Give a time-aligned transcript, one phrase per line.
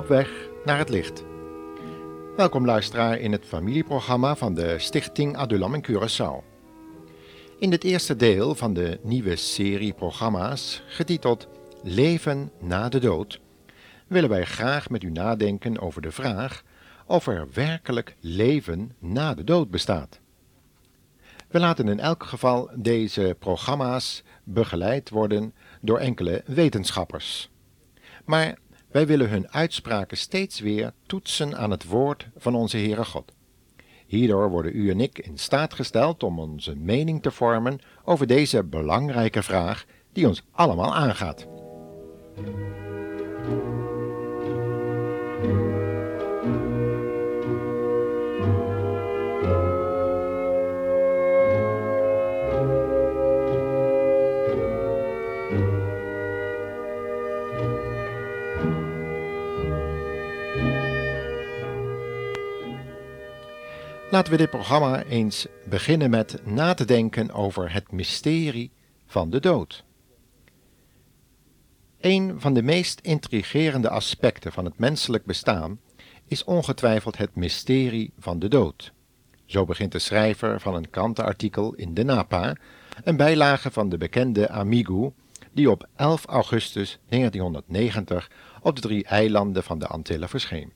[0.00, 0.30] Op weg
[0.64, 1.24] naar het licht.
[2.36, 6.44] Welkom luisteraar in het familieprogramma van de Stichting Adulam in Curaçao.
[7.58, 11.48] In het eerste deel van de nieuwe serie programma's, getiteld
[11.82, 13.40] Leven na de dood,
[14.06, 16.62] willen wij graag met u nadenken over de vraag
[17.06, 20.20] of er werkelijk leven na de dood bestaat.
[21.48, 27.50] We laten in elk geval deze programma's begeleid worden door enkele wetenschappers.
[28.24, 28.58] Maar
[28.90, 33.32] wij willen hun uitspraken steeds weer toetsen aan het woord van onze Heere God.
[34.06, 38.64] Hierdoor worden u en ik in staat gesteld om onze mening te vormen over deze
[38.64, 41.46] belangrijke vraag die ons allemaal aangaat.
[64.10, 68.72] Laten we dit programma eens beginnen met na te denken over het mysterie
[69.06, 69.84] van de dood.
[72.00, 75.80] Een van de meest intrigerende aspecten van het menselijk bestaan
[76.26, 78.92] is ongetwijfeld het mysterie van de dood.
[79.46, 82.56] Zo begint de schrijver van een krantenartikel in de Napa,
[83.04, 85.14] een bijlage van de bekende Amigo,
[85.52, 88.30] die op 11 augustus 1990
[88.62, 90.72] op de drie eilanden van de Antillen verscheen.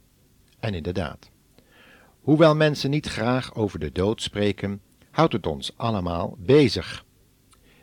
[0.61, 1.31] En inderdaad,
[2.25, 4.81] Hoewel mensen niet graag over de dood spreken,
[5.11, 7.05] houdt het ons allemaal bezig.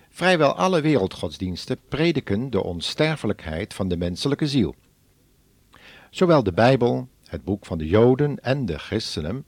[0.09, 4.75] Vrijwel alle wereldgodsdiensten prediken de onsterfelijkheid van de menselijke ziel.
[6.09, 9.45] Zowel de Bijbel, het boek van de Joden en de christenen,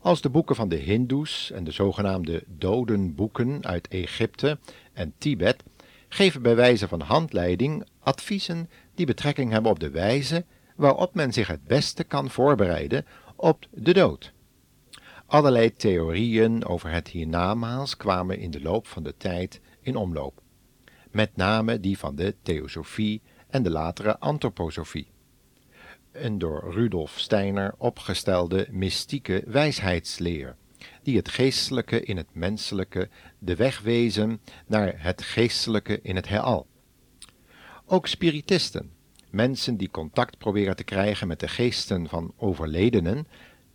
[0.00, 4.58] als de boeken van de Hindoes en de zogenaamde dodenboeken uit Egypte
[4.92, 5.62] en Tibet
[6.08, 10.44] geven bij wijze van handleiding adviezen die betrekking hebben op de wijze
[10.76, 13.06] waarop men zich het beste kan voorbereiden
[13.36, 14.33] op de dood.
[15.34, 20.42] Allerlei theorieën over het hiernamaals kwamen in de loop van de tijd in omloop,
[21.10, 25.10] met name die van de theosofie en de latere antroposofie.
[26.12, 30.56] Een door Rudolf Steiner opgestelde mystieke wijsheidsleer,
[31.02, 33.08] die het geestelijke in het menselijke
[33.38, 36.66] de weg wezen naar het geestelijke in het heelal.
[37.86, 38.92] Ook spiritisten,
[39.30, 43.26] mensen die contact proberen te krijgen met de geesten van overledenen,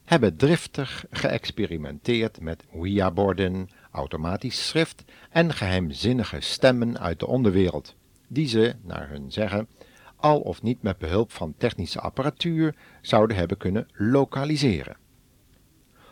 [0.09, 7.95] hebben driftig geëxperimenteerd met Ouija-borden, automatisch schrift en geheimzinnige stemmen uit de onderwereld,
[8.27, 9.67] die ze, naar hun zeggen,
[10.15, 14.97] al of niet met behulp van technische apparatuur zouden hebben kunnen lokaliseren.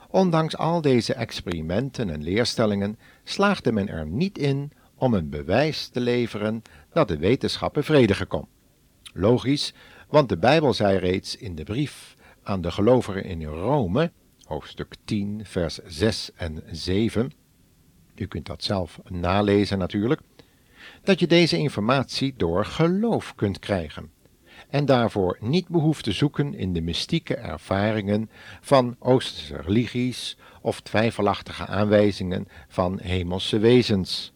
[0.10, 6.00] Ondanks al deze experimenten en leerstellingen slaagde men er niet in om een bewijs te
[6.00, 6.62] leveren
[6.94, 8.48] dat de wetenschap bevredigen kon.
[9.14, 9.74] Logisch,
[10.10, 12.17] want de Bijbel zei reeds in de brief
[12.48, 14.12] aan de gelovigen in Rome,
[14.44, 17.32] hoofdstuk 10, vers 6 en 7,
[18.16, 20.22] u kunt dat zelf nalezen natuurlijk,
[21.04, 24.12] dat je deze informatie door geloof kunt krijgen.
[24.70, 28.30] En daarvoor niet behoeft te zoeken in de mystieke ervaringen
[28.62, 34.34] van Oosterse religies of twijfelachtige aanwijzingen van hemelse wezens,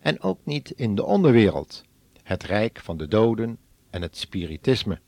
[0.00, 1.82] en ook niet in de onderwereld,
[2.22, 3.58] het rijk van de doden
[3.90, 5.00] en het spiritisme.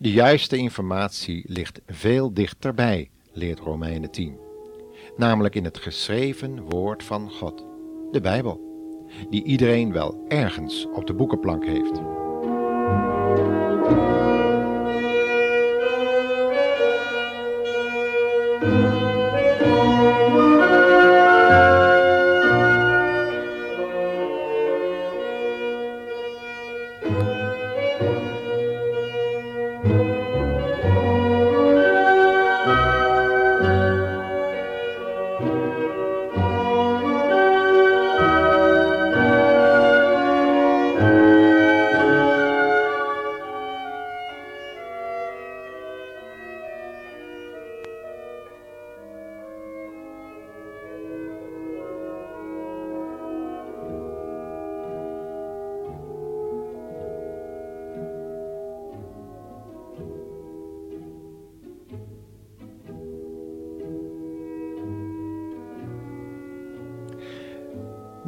[0.00, 4.38] De juiste informatie ligt veel dichterbij, leert Romeinen 10,
[5.16, 7.64] namelijk in het geschreven woord van God,
[8.10, 8.60] de Bijbel,
[9.30, 12.17] die iedereen wel ergens op de boekenplank heeft.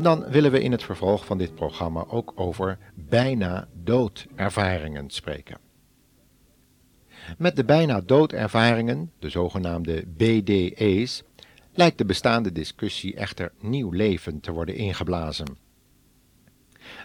[0.01, 5.59] Dan willen we in het vervolg van dit programma ook over bijna doodervaringen spreken.
[7.39, 11.23] Met de bijna doodervaringen, de zogenaamde BDE's,
[11.73, 15.57] lijkt de bestaande discussie echter nieuw leven te worden ingeblazen.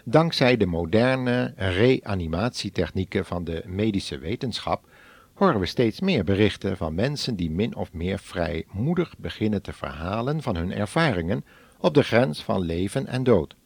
[0.04, 4.88] Dankzij de moderne reanimatietechnieken van de medische wetenschap
[5.34, 10.42] horen we steeds meer berichten van mensen die min of meer vrijmoedig beginnen te verhalen
[10.42, 11.44] van hun ervaringen
[11.78, 13.56] op de grens van leven en dood.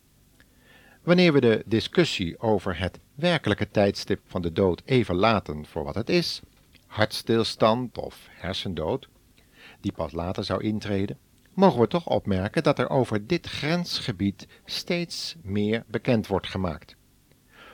[1.03, 5.95] Wanneer we de discussie over het werkelijke tijdstip van de dood even laten voor wat
[5.95, 6.41] het is,
[6.87, 9.09] hartstilstand of hersendood,
[9.81, 11.19] die pas later zou intreden,
[11.55, 16.97] mogen we toch opmerken dat er over dit grensgebied steeds meer bekend wordt gemaakt.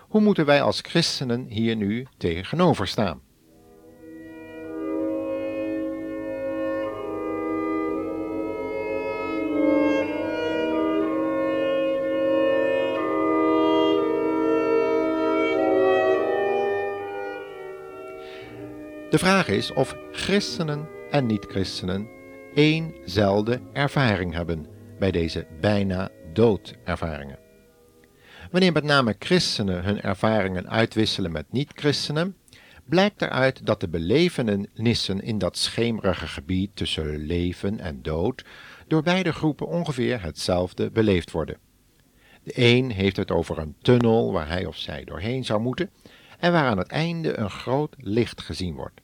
[0.08, 3.20] Hoe moeten wij als christenen hier nu tegenover staan?
[19.10, 22.08] De vraag is of christenen en niet-christenen
[22.54, 24.66] éénzelfde ervaring hebben
[24.98, 27.38] bij deze bijna doodervaringen.
[28.50, 32.36] Wanneer met name christenen hun ervaringen uitwisselen met niet-christenen,
[32.84, 38.44] blijkt eruit dat de belevenissen in dat schemerige gebied tussen leven en dood
[38.86, 41.58] door beide groepen ongeveer hetzelfde beleefd worden.
[42.42, 45.90] De een heeft het over een tunnel waar hij of zij doorheen zou moeten
[46.38, 49.00] en waar aan het einde een groot licht gezien wordt.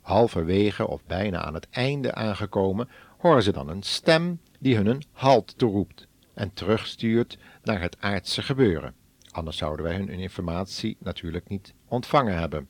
[0.00, 2.88] Halverwege of bijna aan het einde aangekomen,
[3.18, 8.42] horen ze dan een stem die hun een halt toeroept en terugstuurt naar het aardse
[8.42, 8.94] gebeuren.
[9.30, 12.68] Anders zouden wij hun informatie natuurlijk niet ontvangen hebben.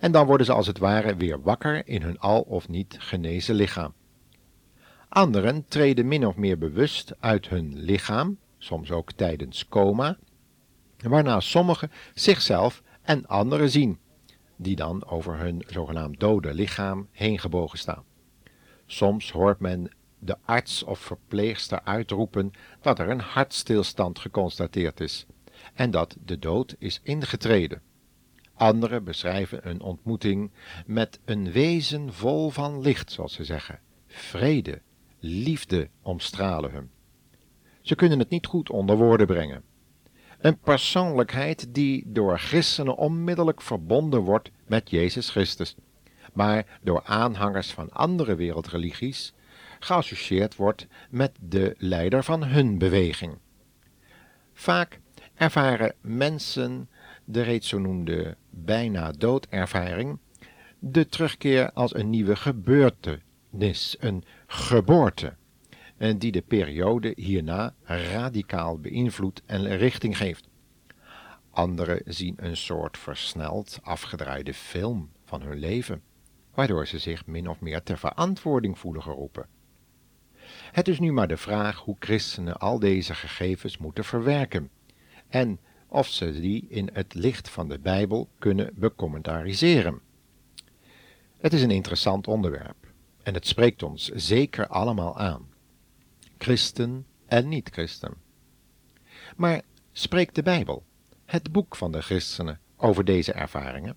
[0.00, 3.54] En dan worden ze als het ware weer wakker in hun al of niet genezen
[3.54, 3.92] lichaam.
[5.08, 10.18] Anderen treden min of meer bewust uit hun lichaam, soms ook tijdens coma,
[10.98, 13.98] waarna sommigen zichzelf en anderen zien,
[14.56, 18.04] die dan over hun zogenaamd dode lichaam heen gebogen staan.
[18.86, 25.26] Soms hoort men de arts of verpleegster uitroepen dat er een hartstilstand geconstateerd is
[25.74, 27.82] en dat de dood is ingetreden.
[28.54, 30.50] Anderen beschrijven een ontmoeting
[30.86, 33.80] met een wezen vol van licht, zoals ze zeggen.
[34.06, 34.82] Vrede,
[35.18, 36.90] liefde omstralen hem.
[37.80, 39.62] Ze kunnen het niet goed onder woorden brengen.
[40.44, 45.74] Een persoonlijkheid die door christenen onmiddellijk verbonden wordt met Jezus Christus,
[46.32, 49.32] maar door aanhangers van andere wereldreligies
[49.78, 53.38] geassocieerd wordt met de leider van hun beweging.
[54.52, 55.00] Vaak
[55.34, 56.88] ervaren mensen
[57.24, 60.18] de reeds zo noemde bijna doodervaring
[60.78, 65.34] de terugkeer als een nieuwe gebeurtenis, een geboorte
[65.96, 70.48] die de periode hierna radicaal beïnvloedt en richting geeft.
[71.50, 76.02] Anderen zien een soort versneld afgedraaide film van hun leven,
[76.54, 79.46] waardoor ze zich min of meer ter verantwoording voelen geroepen.
[80.72, 84.70] Het is nu maar de vraag hoe christenen al deze gegevens moeten verwerken
[85.28, 85.58] en
[85.88, 90.00] of ze die in het licht van de Bijbel kunnen becommentariseren.
[91.38, 92.92] Het is een interessant onderwerp
[93.22, 95.52] en het spreekt ons zeker allemaal aan
[96.38, 98.14] christen en niet-christen.
[99.36, 99.62] Maar
[99.92, 100.84] spreekt de Bijbel,
[101.24, 103.96] het boek van de christenen, over deze ervaringen?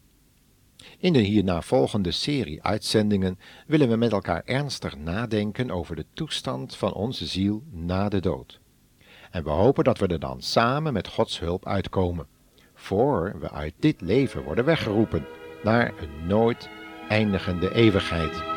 [0.98, 6.76] In de hierna volgende serie uitzendingen willen we met elkaar ernstig nadenken over de toestand
[6.76, 8.60] van onze ziel na de dood.
[9.32, 12.28] En we hopen dat we er dan samen met Gods hulp uitkomen,
[12.74, 15.26] voor we uit dit leven worden weggeroepen
[15.64, 16.70] naar een nooit
[17.10, 18.57] eindigende eeuwigheid.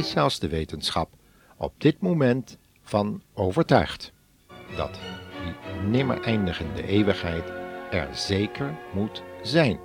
[0.00, 1.10] Is zelfs de wetenschap
[1.56, 4.12] op dit moment van overtuigd
[4.76, 4.98] dat
[5.44, 7.52] die nimmer eindigende eeuwigheid
[7.90, 9.78] er zeker moet zijn.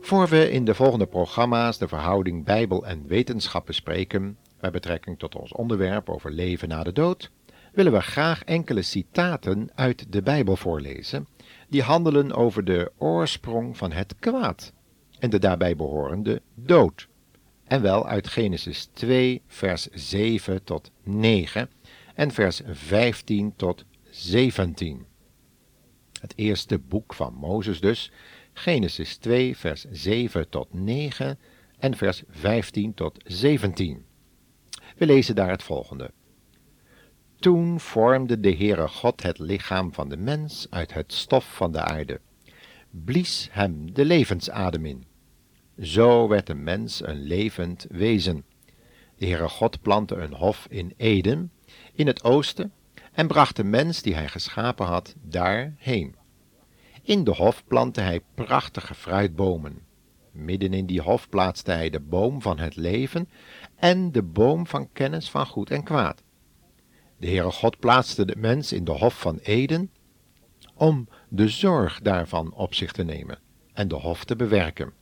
[0.00, 5.36] Voor we in de volgende programma's de verhouding Bijbel en wetenschap bespreken, met betrekking tot
[5.36, 7.30] ons onderwerp over leven na de dood,
[7.72, 11.28] willen we graag enkele citaten uit de Bijbel voorlezen,
[11.68, 14.72] die handelen over de oorsprong van het kwaad
[15.18, 17.08] en de daarbij behorende dood.
[17.68, 21.70] En wel uit Genesis 2, vers 7 tot 9
[22.14, 25.06] en vers 15 tot 17.
[26.20, 28.12] Het eerste boek van Mozes dus,
[28.52, 31.38] Genesis 2, vers 7 tot 9
[31.78, 34.04] en vers 15 tot 17.
[34.96, 36.10] We lezen daar het volgende.
[37.38, 41.80] Toen vormde de Heere God het lichaam van de mens uit het stof van de
[41.80, 42.20] aarde,
[42.90, 45.07] blies hem de levensadem in.
[45.80, 48.44] Zo werd de mens een levend wezen.
[49.16, 51.52] De Heere God plantte een hof in Eden,
[51.92, 52.72] in het oosten,
[53.12, 56.16] en bracht de mens die hij geschapen had daarheen.
[57.02, 59.86] In de hof plantte hij prachtige fruitbomen.
[60.32, 63.28] Midden in die hof plaatste hij de boom van het leven
[63.76, 66.22] en de boom van kennis van goed en kwaad.
[67.16, 69.90] De Heere God plaatste de mens in de hof van Eden
[70.74, 73.38] om de zorg daarvan op zich te nemen
[73.72, 74.92] en de hof te bewerken.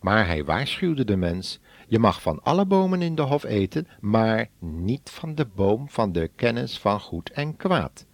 [0.00, 4.48] Maar hij waarschuwde de mens, je mag van alle bomen in de hof eten, maar
[4.58, 8.06] niet van de boom van de kennis van goed en kwaad.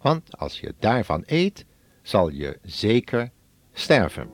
[0.00, 1.66] Want als je daarvan eet,
[2.02, 3.30] zal je zeker
[3.72, 4.30] sterven.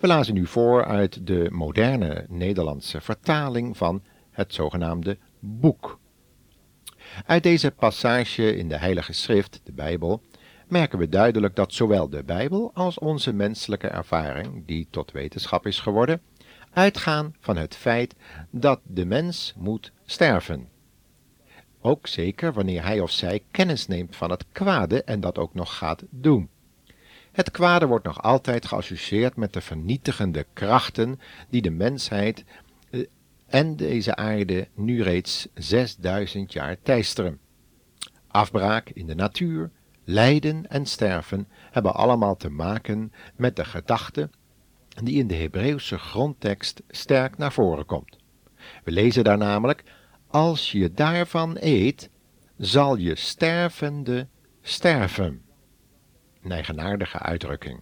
[0.00, 5.98] We lazen nu voor uit de moderne Nederlandse vertaling van het zogenaamde boek.
[7.26, 10.22] Uit deze passage in de Heilige Schrift, de Bijbel,
[10.70, 15.80] merken we duidelijk dat zowel de Bijbel als onze menselijke ervaring, die tot wetenschap is
[15.80, 16.20] geworden,
[16.72, 18.14] uitgaan van het feit
[18.50, 20.68] dat de mens moet sterven.
[21.80, 25.76] Ook zeker wanneer hij of zij kennis neemt van het kwade en dat ook nog
[25.76, 26.48] gaat doen.
[27.32, 32.44] Het kwade wordt nog altijd geassocieerd met de vernietigende krachten die de mensheid
[32.90, 33.06] eh,
[33.46, 37.38] en deze aarde nu reeds 6000 jaar teisteren.
[38.26, 39.70] Afbraak in de natuur,
[40.10, 44.30] lijden en sterven hebben allemaal te maken met de gedachte
[44.88, 48.16] die in de Hebreeuwse grondtekst sterk naar voren komt.
[48.84, 49.82] We lezen daar namelijk:
[50.26, 52.10] Als je daarvan eet,
[52.56, 54.28] zal je stervende
[54.62, 55.42] sterven.
[56.42, 57.80] Een eigenaardige uitdrukking.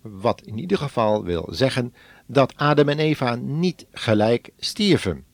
[0.00, 1.94] Wat in ieder geval wil zeggen
[2.26, 5.24] dat Adam en Eva niet gelijk stierven,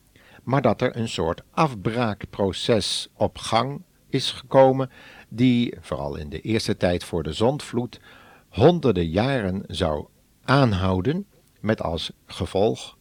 [0.43, 4.89] maar dat er een soort afbraakproces op gang is gekomen,
[5.29, 7.99] die, vooral in de eerste tijd voor de zondvloed,
[8.49, 10.05] honderden jaren zou
[10.43, 11.25] aanhouden,
[11.59, 12.97] met als gevolg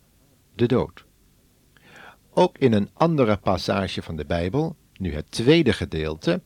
[0.55, 1.05] de dood.
[2.31, 6.43] Ook in een andere passage van de Bijbel, nu het tweede gedeelte,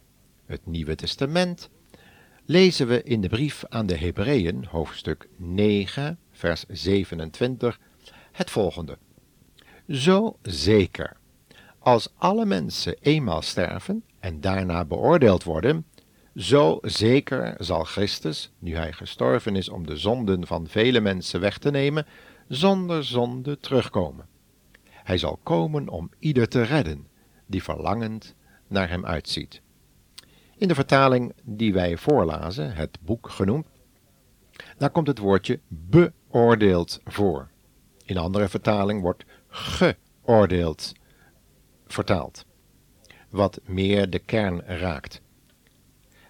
[0.46, 1.70] het Nieuwe Testament,
[2.44, 7.80] lezen we in de brief aan de Hebreeën, hoofdstuk 9, vers 27,
[8.32, 8.98] het volgende.
[9.88, 11.16] Zo zeker,
[11.88, 15.86] als alle mensen eenmaal sterven en daarna beoordeeld worden,
[16.36, 21.58] zo zeker zal Christus, nu hij gestorven is om de zonden van vele mensen weg
[21.58, 22.06] te nemen,
[22.48, 24.26] zonder zonde terugkomen.
[24.90, 27.06] Hij zal komen om ieder te redden,
[27.46, 28.34] die verlangend
[28.66, 29.60] naar hem uitziet.
[30.56, 33.66] In de vertaling die wij voorlazen, het boek genoemd,
[34.76, 37.50] daar komt het woordje beoordeeld voor.
[38.04, 40.96] In andere vertaling wordt geoordeeld
[41.92, 42.44] vertaald,
[43.30, 45.20] wat meer de kern raakt.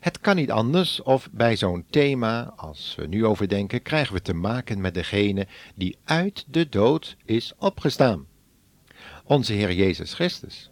[0.00, 4.22] Het kan niet anders of bij zo'n thema als we nu over denken, krijgen we
[4.22, 8.26] te maken met degene die uit de dood is opgestaan.
[9.24, 10.70] Onze Heer Jezus Christus.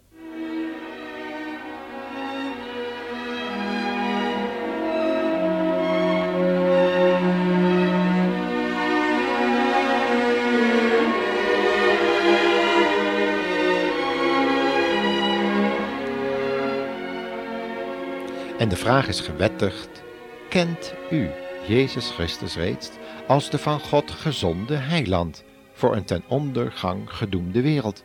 [18.57, 20.03] En de vraag is gewettigd,
[20.49, 21.29] kent u
[21.67, 22.89] Jezus Christus reeds
[23.27, 28.03] als de van God gezonde heiland voor een ten ondergang gedoemde wereld?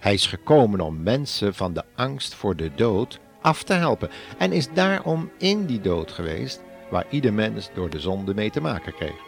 [0.00, 4.52] Hij is gekomen om mensen van de angst voor de dood af te helpen en
[4.52, 8.94] is daarom in die dood geweest waar ieder mens door de zonde mee te maken
[8.94, 9.22] kreeg.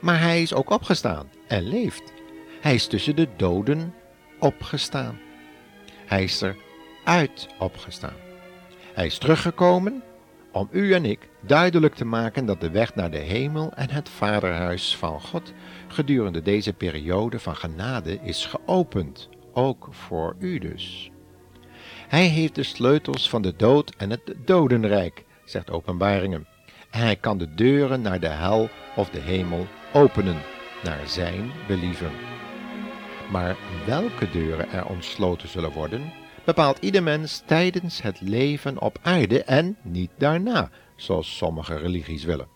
[0.00, 2.12] Maar hij is ook opgestaan en leeft.
[2.60, 3.94] Hij is tussen de doden
[4.38, 5.18] opgestaan.
[6.06, 6.56] Hij is er
[7.04, 8.31] uit opgestaan.
[8.94, 10.02] Hij is teruggekomen
[10.52, 14.08] om u en ik duidelijk te maken dat de weg naar de hemel en het
[14.08, 15.52] vaderhuis van God
[15.88, 21.10] gedurende deze periode van genade is geopend, ook voor u dus.
[22.08, 26.46] Hij heeft de sleutels van de dood en het dodenrijk, zegt Openbaringen,
[26.90, 30.40] en hij kan de deuren naar de hel of de hemel openen,
[30.82, 32.10] naar zijn believen.
[33.30, 33.56] Maar
[33.86, 36.12] welke deuren er ontsloten zullen worden,
[36.44, 42.48] bepaalt ieder mens tijdens het leven op aarde en niet daarna, zoals sommige religies willen.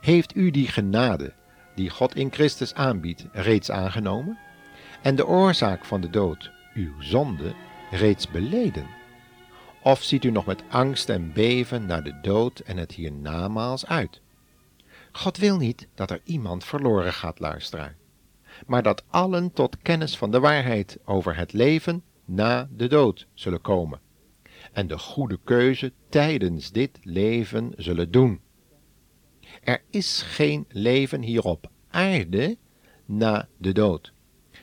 [0.00, 1.32] Heeft u die genade
[1.74, 4.38] die God in Christus aanbiedt reeds aangenomen
[5.02, 7.54] en de oorzaak van de dood, uw zonde,
[7.90, 8.86] reeds beleden?
[9.82, 14.20] Of ziet u nog met angst en beven naar de dood en het hiernamaals uit?
[15.12, 17.96] God wil niet dat er iemand verloren gaat luisteren,
[18.66, 23.60] maar dat allen tot kennis van de waarheid over het leven na de dood zullen
[23.60, 24.00] komen
[24.72, 28.40] en de goede keuze tijdens dit leven zullen doen.
[29.62, 32.56] Er is geen leven hier op aarde
[33.04, 34.12] na de dood,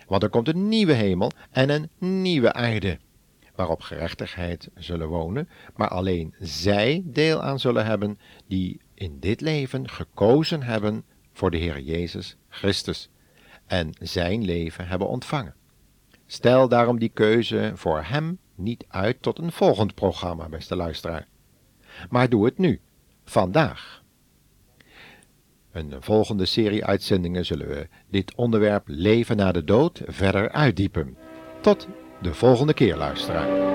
[0.07, 1.89] want er komt een nieuwe hemel en een
[2.21, 2.99] nieuwe aarde,
[3.55, 8.17] waarop gerechtigheid zullen wonen, maar alleen zij deel aan zullen hebben
[8.47, 11.03] die in dit leven gekozen hebben
[11.33, 13.09] voor de Heer Jezus Christus
[13.65, 15.55] en zijn leven hebben ontvangen.
[16.25, 21.27] Stel daarom die keuze voor Hem niet uit tot een volgend programma, beste luisteraar.
[22.09, 22.81] Maar doe het nu,
[23.23, 24.03] vandaag.
[25.71, 31.17] Een volgende serie uitzendingen zullen we dit onderwerp leven na de dood verder uitdiepen.
[31.61, 31.87] Tot
[32.21, 33.72] de volgende keer, luisteraar.